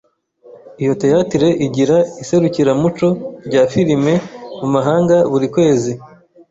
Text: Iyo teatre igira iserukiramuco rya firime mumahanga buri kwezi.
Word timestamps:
Iyo 0.81 0.93
teatre 1.03 1.47
igira 1.65 1.97
iserukiramuco 2.21 3.07
rya 3.47 3.63
firime 3.71 4.13
mumahanga 4.59 5.15
buri 5.31 5.47
kwezi. 5.53 5.91